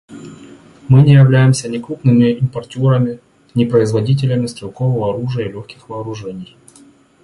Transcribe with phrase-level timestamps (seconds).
[0.87, 3.19] Мы не являемся ни крупными импортерами,
[3.53, 6.57] ни производителями стрелкового оружия и легких вооружений.